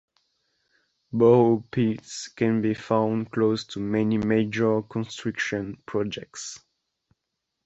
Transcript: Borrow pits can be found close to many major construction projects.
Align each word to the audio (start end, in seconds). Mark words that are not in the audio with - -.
Borrow 1.13 1.63
pits 1.69 2.27
can 2.29 2.59
be 2.63 2.73
found 2.73 3.29
close 3.31 3.65
to 3.65 3.79
many 3.79 4.17
major 4.17 4.81
construction 4.81 5.77
projects. 5.85 6.57